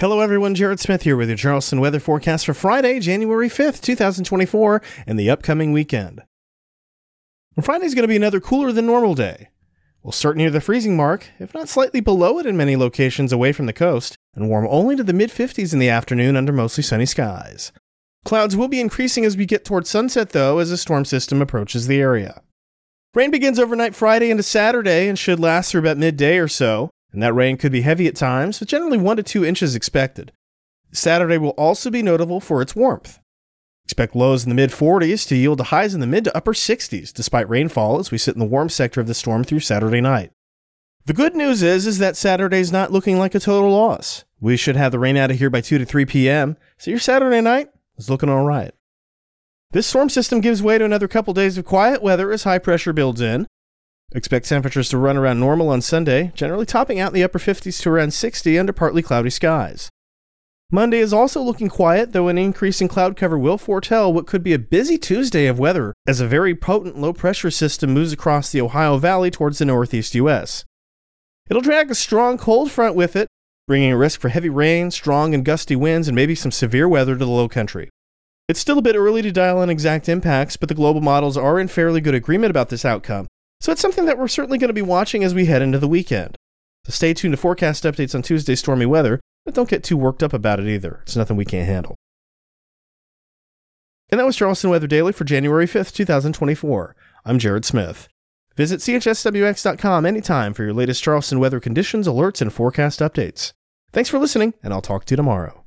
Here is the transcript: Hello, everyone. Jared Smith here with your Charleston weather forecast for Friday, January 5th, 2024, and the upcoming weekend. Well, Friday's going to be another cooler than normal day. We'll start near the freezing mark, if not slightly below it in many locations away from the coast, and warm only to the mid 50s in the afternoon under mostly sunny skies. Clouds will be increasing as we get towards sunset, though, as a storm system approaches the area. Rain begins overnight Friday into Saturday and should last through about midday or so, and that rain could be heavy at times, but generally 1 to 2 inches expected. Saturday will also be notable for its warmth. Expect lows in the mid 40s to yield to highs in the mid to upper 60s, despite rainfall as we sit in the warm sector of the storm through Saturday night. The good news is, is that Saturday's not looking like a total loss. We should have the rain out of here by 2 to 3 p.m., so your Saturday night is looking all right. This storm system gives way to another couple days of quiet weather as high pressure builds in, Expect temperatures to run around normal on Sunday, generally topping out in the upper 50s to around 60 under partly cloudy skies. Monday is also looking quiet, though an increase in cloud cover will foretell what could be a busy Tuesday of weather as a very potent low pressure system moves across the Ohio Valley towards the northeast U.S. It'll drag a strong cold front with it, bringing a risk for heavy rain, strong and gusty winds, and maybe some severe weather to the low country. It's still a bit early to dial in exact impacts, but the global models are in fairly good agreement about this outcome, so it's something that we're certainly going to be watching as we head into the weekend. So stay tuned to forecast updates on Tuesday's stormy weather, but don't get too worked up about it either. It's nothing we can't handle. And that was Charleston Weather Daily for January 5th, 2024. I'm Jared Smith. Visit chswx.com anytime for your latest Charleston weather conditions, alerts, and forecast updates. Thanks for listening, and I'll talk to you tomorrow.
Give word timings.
Hello, 0.00 0.20
everyone. 0.20 0.54
Jared 0.54 0.78
Smith 0.78 1.02
here 1.02 1.16
with 1.16 1.28
your 1.28 1.36
Charleston 1.36 1.80
weather 1.80 1.98
forecast 1.98 2.46
for 2.46 2.54
Friday, 2.54 3.00
January 3.00 3.48
5th, 3.48 3.80
2024, 3.80 4.80
and 5.08 5.18
the 5.18 5.28
upcoming 5.28 5.72
weekend. 5.72 6.22
Well, 7.56 7.64
Friday's 7.64 7.96
going 7.96 8.04
to 8.04 8.08
be 8.08 8.14
another 8.14 8.38
cooler 8.38 8.70
than 8.70 8.86
normal 8.86 9.16
day. 9.16 9.48
We'll 10.04 10.12
start 10.12 10.36
near 10.36 10.50
the 10.50 10.60
freezing 10.60 10.96
mark, 10.96 11.30
if 11.40 11.52
not 11.52 11.68
slightly 11.68 11.98
below 11.98 12.38
it 12.38 12.46
in 12.46 12.56
many 12.56 12.76
locations 12.76 13.32
away 13.32 13.50
from 13.50 13.66
the 13.66 13.72
coast, 13.72 14.14
and 14.36 14.48
warm 14.48 14.68
only 14.70 14.94
to 14.94 15.02
the 15.02 15.12
mid 15.12 15.30
50s 15.30 15.72
in 15.72 15.80
the 15.80 15.88
afternoon 15.88 16.36
under 16.36 16.52
mostly 16.52 16.84
sunny 16.84 17.04
skies. 17.04 17.72
Clouds 18.24 18.54
will 18.54 18.68
be 18.68 18.80
increasing 18.80 19.24
as 19.24 19.36
we 19.36 19.46
get 19.46 19.64
towards 19.64 19.90
sunset, 19.90 20.30
though, 20.30 20.60
as 20.60 20.70
a 20.70 20.76
storm 20.76 21.06
system 21.06 21.42
approaches 21.42 21.88
the 21.88 22.00
area. 22.00 22.40
Rain 23.14 23.32
begins 23.32 23.58
overnight 23.58 23.96
Friday 23.96 24.30
into 24.30 24.44
Saturday 24.44 25.08
and 25.08 25.18
should 25.18 25.40
last 25.40 25.72
through 25.72 25.80
about 25.80 25.96
midday 25.96 26.38
or 26.38 26.46
so, 26.46 26.88
and 27.12 27.22
that 27.22 27.34
rain 27.34 27.56
could 27.56 27.72
be 27.72 27.82
heavy 27.82 28.06
at 28.06 28.16
times, 28.16 28.58
but 28.58 28.68
generally 28.68 28.98
1 28.98 29.16
to 29.16 29.22
2 29.22 29.44
inches 29.44 29.74
expected. 29.74 30.32
Saturday 30.92 31.38
will 31.38 31.50
also 31.50 31.90
be 31.90 32.02
notable 32.02 32.40
for 32.40 32.62
its 32.62 32.74
warmth. 32.74 33.18
Expect 33.84 34.14
lows 34.14 34.44
in 34.44 34.50
the 34.50 34.54
mid 34.54 34.70
40s 34.70 35.26
to 35.28 35.36
yield 35.36 35.58
to 35.58 35.64
highs 35.64 35.94
in 35.94 36.00
the 36.00 36.06
mid 36.06 36.24
to 36.24 36.36
upper 36.36 36.52
60s, 36.52 37.12
despite 37.12 37.48
rainfall 37.48 37.98
as 37.98 38.10
we 38.10 38.18
sit 38.18 38.34
in 38.34 38.38
the 38.38 38.44
warm 38.44 38.68
sector 38.68 39.00
of 39.00 39.06
the 39.06 39.14
storm 39.14 39.44
through 39.44 39.60
Saturday 39.60 40.00
night. 40.00 40.30
The 41.06 41.14
good 41.14 41.34
news 41.34 41.62
is, 41.62 41.86
is 41.86 41.96
that 41.98 42.18
Saturday's 42.18 42.70
not 42.70 42.92
looking 42.92 43.18
like 43.18 43.34
a 43.34 43.40
total 43.40 43.70
loss. 43.70 44.24
We 44.40 44.58
should 44.58 44.76
have 44.76 44.92
the 44.92 44.98
rain 44.98 45.16
out 45.16 45.30
of 45.30 45.38
here 45.38 45.48
by 45.48 45.62
2 45.62 45.78
to 45.78 45.86
3 45.86 46.04
p.m., 46.04 46.58
so 46.76 46.90
your 46.90 47.00
Saturday 47.00 47.40
night 47.40 47.70
is 47.96 48.10
looking 48.10 48.28
all 48.28 48.44
right. 48.44 48.72
This 49.70 49.86
storm 49.86 50.10
system 50.10 50.42
gives 50.42 50.62
way 50.62 50.76
to 50.76 50.84
another 50.84 51.08
couple 51.08 51.32
days 51.32 51.56
of 51.56 51.64
quiet 51.64 52.02
weather 52.02 52.30
as 52.30 52.44
high 52.44 52.58
pressure 52.58 52.92
builds 52.92 53.22
in, 53.22 53.46
Expect 54.14 54.48
temperatures 54.48 54.88
to 54.88 54.96
run 54.96 55.18
around 55.18 55.38
normal 55.38 55.68
on 55.68 55.82
Sunday, 55.82 56.32
generally 56.34 56.64
topping 56.64 56.98
out 56.98 57.08
in 57.08 57.14
the 57.14 57.22
upper 57.22 57.38
50s 57.38 57.82
to 57.82 57.90
around 57.90 58.14
60 58.14 58.58
under 58.58 58.72
partly 58.72 59.02
cloudy 59.02 59.28
skies. 59.28 59.90
Monday 60.70 60.98
is 60.98 61.12
also 61.12 61.42
looking 61.42 61.68
quiet, 61.68 62.12
though 62.12 62.28
an 62.28 62.38
increase 62.38 62.80
in 62.80 62.88
cloud 62.88 63.16
cover 63.16 63.38
will 63.38 63.58
foretell 63.58 64.12
what 64.12 64.26
could 64.26 64.42
be 64.42 64.54
a 64.54 64.58
busy 64.58 64.96
Tuesday 64.96 65.46
of 65.46 65.58
weather 65.58 65.92
as 66.06 66.20
a 66.20 66.26
very 66.26 66.54
potent 66.54 66.98
low 66.98 67.12
pressure 67.12 67.50
system 67.50 67.92
moves 67.92 68.12
across 68.12 68.50
the 68.50 68.60
Ohio 68.62 68.96
Valley 68.96 69.30
towards 69.30 69.58
the 69.58 69.64
northeast 69.66 70.14
U.S. 70.14 70.64
It'll 71.50 71.62
drag 71.62 71.90
a 71.90 71.94
strong 71.94 72.38
cold 72.38 72.70
front 72.70 72.94
with 72.94 73.14
it, 73.14 73.28
bringing 73.66 73.92
a 73.92 73.96
risk 73.96 74.20
for 74.20 74.30
heavy 74.30 74.50
rain, 74.50 74.90
strong 74.90 75.34
and 75.34 75.44
gusty 75.44 75.76
winds, 75.76 76.08
and 76.08 76.14
maybe 76.14 76.34
some 76.34 76.50
severe 76.50 76.88
weather 76.88 77.12
to 77.14 77.24
the 77.24 77.30
low 77.30 77.48
country. 77.48 77.90
It's 78.48 78.60
still 78.60 78.78
a 78.78 78.82
bit 78.82 78.96
early 78.96 79.20
to 79.20 79.32
dial 79.32 79.62
in 79.62 79.68
exact 79.68 80.08
impacts, 80.08 80.56
but 80.56 80.70
the 80.70 80.74
global 80.74 81.02
models 81.02 81.36
are 81.36 81.60
in 81.60 81.68
fairly 81.68 82.00
good 82.00 82.14
agreement 82.14 82.50
about 82.50 82.70
this 82.70 82.84
outcome, 82.86 83.26
so 83.60 83.72
it's 83.72 83.80
something 83.80 84.06
that 84.06 84.18
we're 84.18 84.28
certainly 84.28 84.58
going 84.58 84.68
to 84.68 84.74
be 84.74 84.82
watching 84.82 85.24
as 85.24 85.34
we 85.34 85.46
head 85.46 85.62
into 85.62 85.78
the 85.78 85.88
weekend. 85.88 86.36
So 86.84 86.92
stay 86.92 87.14
tuned 87.14 87.32
to 87.32 87.36
forecast 87.36 87.84
updates 87.84 88.14
on 88.14 88.22
Tuesday's 88.22 88.60
stormy 88.60 88.86
weather, 88.86 89.20
but 89.44 89.54
don't 89.54 89.68
get 89.68 89.82
too 89.84 89.96
worked 89.96 90.22
up 90.22 90.32
about 90.32 90.60
it 90.60 90.66
either. 90.68 91.00
It's 91.02 91.16
nothing 91.16 91.36
we 91.36 91.44
can't 91.44 91.68
handle. 91.68 91.96
And 94.10 94.18
that 94.18 94.24
was 94.24 94.36
Charleston 94.36 94.70
Weather 94.70 94.86
Daily 94.86 95.12
for 95.12 95.24
January 95.24 95.66
5th, 95.66 95.92
2024. 95.92 96.96
I'm 97.26 97.38
Jared 97.38 97.64
Smith. 97.64 98.08
Visit 98.56 98.80
chswx.com 98.80 100.06
anytime 100.06 100.54
for 100.54 100.64
your 100.64 100.72
latest 100.72 101.02
Charleston 101.02 101.38
weather 101.38 101.60
conditions, 101.60 102.08
alerts, 102.08 102.40
and 102.40 102.52
forecast 102.52 103.00
updates. 103.00 103.52
Thanks 103.92 104.08
for 104.10 104.18
listening, 104.18 104.54
and 104.62 104.72
I'll 104.72 104.80
talk 104.82 105.04
to 105.04 105.12
you 105.12 105.16
tomorrow. 105.16 105.64